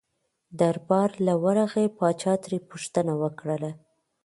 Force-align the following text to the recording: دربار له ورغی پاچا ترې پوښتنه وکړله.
دربار 0.59 1.09
له 1.25 1.33
ورغی 1.43 1.87
پاچا 1.97 2.33
ترې 2.43 2.57
پوښتنه 2.69 3.13
وکړله. 3.21 3.71